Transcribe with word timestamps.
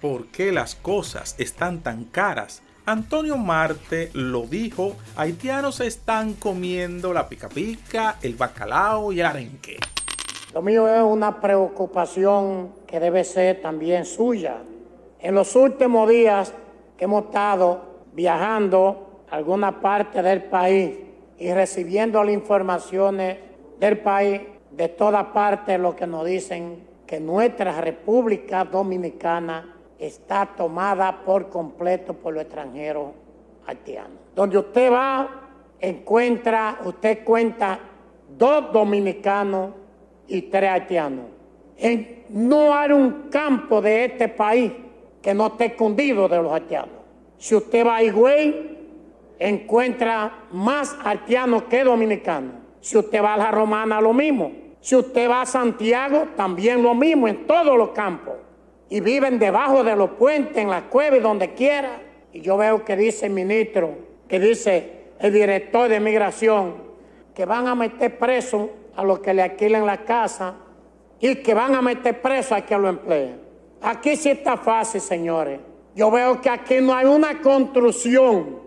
por 0.00 0.26
qué 0.26 0.52
las 0.52 0.74
cosas 0.74 1.34
están 1.38 1.80
tan 1.80 2.04
caras, 2.04 2.62
Antonio 2.86 3.36
Marte 3.36 4.10
lo 4.14 4.42
dijo, 4.42 4.96
haitianos 5.16 5.80
están 5.80 6.34
comiendo 6.34 7.12
la 7.12 7.28
pica 7.28 7.48
pica, 7.48 8.16
el 8.22 8.34
bacalao 8.34 9.12
y 9.12 9.20
el 9.20 9.26
arenque. 9.26 9.78
Lo 10.52 10.62
mío 10.62 10.88
es 10.88 11.02
una 11.02 11.40
preocupación 11.40 12.72
que 12.86 12.98
debe 12.98 13.22
ser 13.22 13.62
también 13.62 14.04
suya. 14.04 14.56
En 15.20 15.34
los 15.34 15.54
últimos 15.54 16.08
días 16.08 16.52
que 16.96 17.04
hemos 17.04 17.26
estado 17.26 17.82
viajando 18.12 19.24
a 19.30 19.36
alguna 19.36 19.80
parte 19.80 20.22
del 20.22 20.42
país 20.44 20.98
y 21.38 21.52
recibiendo 21.52 22.24
las 22.24 22.34
informaciones 22.34 23.38
del 23.78 23.98
país, 23.98 24.40
de 24.72 24.88
toda 24.88 25.32
parte 25.32 25.78
lo 25.78 25.94
que 25.94 26.06
nos 26.06 26.24
dicen 26.26 26.84
que 27.06 27.20
nuestra 27.20 27.80
República 27.80 28.64
Dominicana 28.64 29.76
está 30.00 30.46
tomada 30.46 31.20
por 31.24 31.50
completo 31.50 32.14
por 32.14 32.32
los 32.32 32.42
extranjeros 32.44 33.10
haitianos. 33.66 34.18
Donde 34.34 34.56
usted 34.56 34.90
va, 34.90 35.28
encuentra, 35.78 36.78
usted 36.84 37.22
cuenta 37.22 37.78
dos 38.36 38.72
dominicanos 38.72 39.72
y 40.26 40.42
tres 40.42 40.70
haitianos. 40.70 41.26
no 42.30 42.74
hay 42.74 42.92
un 42.92 43.28
campo 43.30 43.82
de 43.82 44.06
este 44.06 44.28
país 44.28 44.72
que 45.20 45.34
no 45.34 45.48
esté 45.48 45.66
escondido 45.66 46.28
de 46.28 46.42
los 46.42 46.50
haitianos. 46.50 47.00
Si 47.36 47.54
usted 47.54 47.86
va 47.86 47.96
a 47.96 48.02
Higüey, 48.02 48.78
encuentra 49.38 50.46
más 50.50 50.96
haitianos 51.04 51.64
que 51.64 51.84
dominicanos. 51.84 52.54
Si 52.80 52.96
usted 52.96 53.22
va 53.22 53.34
a 53.34 53.36
la 53.36 53.50
Romana, 53.50 54.00
lo 54.00 54.14
mismo. 54.14 54.50
Si 54.80 54.96
usted 54.96 55.28
va 55.28 55.42
a 55.42 55.46
Santiago, 55.46 56.28
también 56.36 56.82
lo 56.82 56.94
mismo, 56.94 57.28
en 57.28 57.46
todos 57.46 57.76
los 57.76 57.90
campos 57.90 58.34
y 58.90 59.00
viven 59.00 59.38
debajo 59.38 59.84
de 59.84 59.94
los 59.94 60.10
puentes, 60.10 60.56
en 60.58 60.68
las 60.68 60.82
cuevas, 60.82 61.22
donde 61.22 61.54
quiera. 61.54 62.02
Y 62.32 62.40
yo 62.40 62.56
veo 62.56 62.84
que 62.84 62.96
dice 62.96 63.26
el 63.26 63.32
ministro, 63.32 63.94
que 64.28 64.40
dice 64.40 65.04
el 65.20 65.32
director 65.32 65.88
de 65.88 66.00
migración, 66.00 66.74
que 67.32 67.44
van 67.44 67.68
a 67.68 67.74
meter 67.76 68.18
preso 68.18 68.70
a 68.96 69.04
los 69.04 69.20
que 69.20 69.32
le 69.32 69.42
alquilen 69.42 69.86
la 69.86 70.04
casa 70.04 70.56
y 71.20 71.36
que 71.36 71.54
van 71.54 71.74
a 71.76 71.80
meter 71.80 72.20
preso 72.20 72.54
a 72.56 72.62
que 72.62 72.76
lo 72.76 72.88
empleen. 72.88 73.40
Aquí 73.80 74.16
sí 74.16 74.30
está 74.30 74.56
fácil, 74.56 75.00
señores. 75.00 75.60
Yo 75.94 76.10
veo 76.10 76.40
que 76.40 76.50
aquí 76.50 76.80
no 76.80 76.92
hay 76.92 77.06
una 77.06 77.40
construcción 77.40 78.58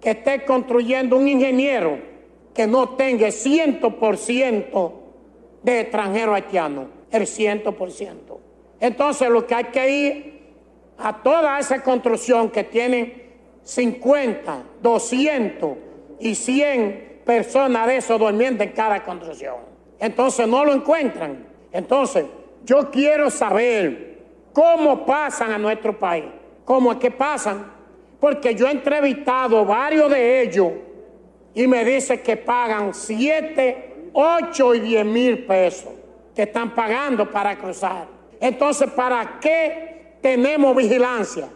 que 0.00 0.10
esté 0.10 0.44
construyendo 0.44 1.16
un 1.16 1.28
ingeniero 1.28 1.98
que 2.54 2.66
no 2.66 2.90
tenga 2.90 3.26
el 3.26 3.32
100% 3.32 4.92
de 5.62 5.80
extranjero 5.80 6.34
haitiano, 6.34 6.88
el 7.10 7.22
100%. 7.22 8.51
Entonces 8.82 9.30
lo 9.30 9.46
que 9.46 9.54
hay 9.54 9.64
que 9.66 9.90
ir 9.90 10.42
a 10.98 11.22
toda 11.22 11.56
esa 11.60 11.80
construcción 11.84 12.50
que 12.50 12.64
tienen 12.64 13.30
50, 13.62 14.60
200 14.82 15.70
y 16.18 16.34
100 16.34 17.20
personas 17.24 17.86
de 17.86 17.98
eso 17.98 18.18
durmiendo 18.18 18.64
en 18.64 18.70
cada 18.70 19.04
construcción. 19.04 19.54
Entonces 20.00 20.48
no 20.48 20.64
lo 20.64 20.72
encuentran. 20.72 21.46
Entonces 21.70 22.24
yo 22.64 22.90
quiero 22.90 23.30
saber 23.30 24.18
cómo 24.52 25.06
pasan 25.06 25.52
a 25.52 25.58
nuestro 25.58 25.96
país. 25.96 26.24
¿Cómo 26.64 26.90
es 26.90 26.98
que 26.98 27.12
pasan? 27.12 27.72
Porque 28.18 28.52
yo 28.52 28.66
he 28.66 28.72
entrevistado 28.72 29.64
varios 29.64 30.10
de 30.10 30.42
ellos 30.42 30.72
y 31.54 31.68
me 31.68 31.84
dicen 31.84 32.20
que 32.20 32.36
pagan 32.36 32.92
7, 32.92 34.08
8 34.12 34.74
y 34.74 34.80
10 34.80 35.06
mil 35.06 35.44
pesos 35.44 35.92
que 36.34 36.42
están 36.42 36.74
pagando 36.74 37.30
para 37.30 37.56
cruzar. 37.56 38.21
Entonces, 38.42 38.90
¿para 38.90 39.38
qué 39.38 40.16
tenemos 40.20 40.74
vigilancia? 40.74 41.48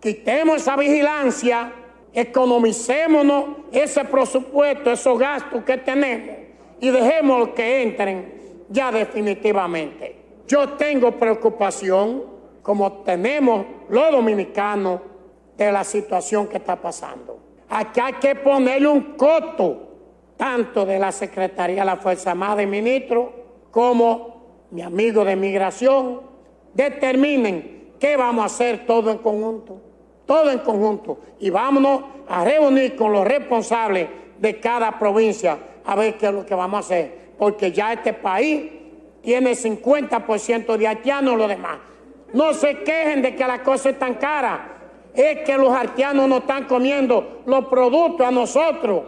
Quitemos 0.00 0.56
esa 0.56 0.74
vigilancia, 0.74 1.70
economicémonos 2.14 3.44
ese 3.70 4.06
presupuesto, 4.06 4.90
esos 4.90 5.18
gastos 5.18 5.62
que 5.64 5.76
tenemos 5.76 6.38
y 6.80 6.88
dejemos 6.88 7.50
que 7.50 7.82
entren 7.82 8.40
ya 8.70 8.90
definitivamente. 8.90 10.16
Yo 10.48 10.70
tengo 10.70 11.12
preocupación, 11.12 12.24
como 12.62 12.90
tenemos 13.02 13.66
los 13.90 14.10
dominicanos, 14.10 15.02
de 15.58 15.70
la 15.70 15.84
situación 15.84 16.46
que 16.46 16.56
está 16.56 16.74
pasando. 16.74 17.38
Aquí 17.68 18.00
hay 18.00 18.14
que 18.14 18.34
ponerle 18.34 18.88
un 18.88 19.14
coto, 19.18 19.88
tanto 20.38 20.86
de 20.86 20.98
la 20.98 21.12
Secretaría 21.12 21.80
de 21.80 21.84
la 21.84 21.96
Fuerza 21.96 22.30
Armada 22.30 22.56
de 22.56 22.66
Ministros 22.66 23.28
como 23.70 24.66
mi 24.70 24.80
amigo 24.80 25.22
de 25.22 25.36
Migración, 25.36 26.29
determinen 26.74 27.92
qué 27.98 28.16
vamos 28.16 28.42
a 28.42 28.46
hacer 28.46 28.86
todo 28.86 29.10
en 29.10 29.18
conjunto, 29.18 29.80
todo 30.26 30.50
en 30.50 30.58
conjunto, 30.60 31.18
y 31.38 31.50
vámonos 31.50 32.02
a 32.28 32.44
reunir 32.44 32.96
con 32.96 33.12
los 33.12 33.26
responsables 33.26 34.08
de 34.38 34.58
cada 34.58 34.98
provincia 34.98 35.58
a 35.84 35.96
ver 35.96 36.16
qué 36.16 36.26
es 36.26 36.32
lo 36.32 36.46
que 36.46 36.54
vamos 36.54 36.78
a 36.78 36.80
hacer, 36.80 37.14
porque 37.38 37.72
ya 37.72 37.92
este 37.92 38.12
país 38.12 38.70
tiene 39.22 39.52
50% 39.52 40.76
de 40.76 40.86
haitianos 40.86 41.34
y 41.34 41.36
lo 41.36 41.48
demás. 41.48 41.78
No 42.32 42.54
se 42.54 42.78
quejen 42.78 43.22
de 43.22 43.34
que 43.34 43.46
la 43.46 43.62
cosa 43.62 43.90
es 43.90 43.98
tan 43.98 44.14
cara, 44.14 44.78
es 45.14 45.40
que 45.40 45.56
los 45.58 45.74
haitianos 45.74 46.28
no 46.28 46.38
están 46.38 46.64
comiendo 46.64 47.42
los 47.46 47.66
productos 47.66 48.26
a 48.26 48.30
nosotros. 48.30 49.02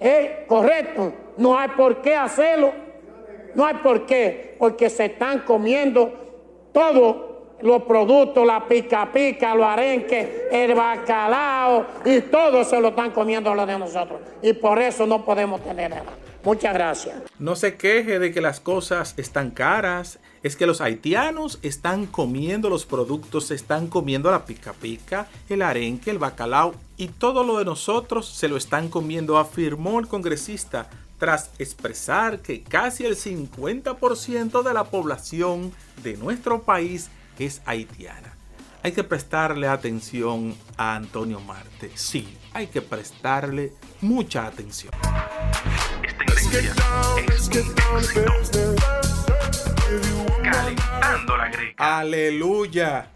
Es 0.00 0.46
correcto, 0.46 1.12
no 1.36 1.56
hay 1.56 1.68
por 1.70 2.02
qué 2.02 2.16
hacerlo, 2.16 2.72
no 3.54 3.64
hay 3.64 3.74
por 3.76 4.06
qué, 4.06 4.56
porque 4.58 4.90
se 4.90 5.06
están 5.06 5.40
comiendo 5.40 6.27
todos 6.72 7.16
los 7.60 7.82
productos, 7.82 8.46
la 8.46 8.66
pica 8.66 9.10
pica, 9.12 9.54
los 9.54 9.66
arenques, 9.66 10.28
el 10.50 10.74
bacalao 10.74 11.86
y 12.04 12.20
todo 12.20 12.64
se 12.64 12.80
lo 12.80 12.88
están 12.88 13.10
comiendo 13.10 13.54
los 13.54 13.66
de 13.66 13.78
nosotros. 13.78 14.20
Y 14.42 14.52
por 14.52 14.78
eso 14.78 15.06
no 15.06 15.24
podemos 15.24 15.62
tener 15.62 15.90
nada. 15.90 16.04
Muchas 16.44 16.72
gracias. 16.72 17.16
No 17.38 17.56
se 17.56 17.76
queje 17.76 18.18
de 18.18 18.32
que 18.32 18.40
las 18.40 18.60
cosas 18.60 19.14
están 19.16 19.50
caras. 19.50 20.18
Es 20.44 20.54
que 20.54 20.66
los 20.66 20.80
haitianos 20.80 21.58
están 21.62 22.06
comiendo 22.06 22.70
los 22.70 22.86
productos, 22.86 23.50
están 23.50 23.88
comiendo 23.88 24.30
la 24.30 24.44
pica 24.44 24.72
pica, 24.72 25.26
el 25.48 25.62
arenque, 25.62 26.12
el 26.12 26.18
bacalao 26.18 26.74
y 26.96 27.08
todo 27.08 27.42
lo 27.42 27.58
de 27.58 27.64
nosotros 27.64 28.28
se 28.28 28.48
lo 28.48 28.56
están 28.56 28.88
comiendo, 28.88 29.36
afirmó 29.36 29.98
el 29.98 30.06
congresista 30.06 30.88
tras 31.18 31.50
expresar 31.58 32.40
que 32.40 32.62
casi 32.62 33.04
el 33.04 33.16
50% 33.16 34.62
de 34.62 34.74
la 34.74 34.84
población 34.84 35.72
de 36.02 36.16
nuestro 36.16 36.62
país 36.62 37.10
es 37.38 37.60
haitiana. 37.66 38.34
Hay 38.82 38.92
que 38.92 39.02
prestarle 39.04 39.66
atención 39.66 40.56
a 40.76 40.94
Antonio 40.94 41.40
Marte. 41.40 41.90
Sí, 41.94 42.38
hay 42.52 42.68
que 42.68 42.80
prestarle 42.80 43.72
mucha 44.00 44.46
atención. 44.46 44.92
Calentando 50.42 51.36
la 51.36 51.48
greca. 51.50 51.98
Aleluya. 51.98 53.10